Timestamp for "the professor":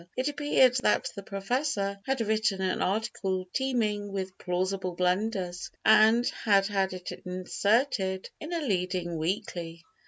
1.15-1.99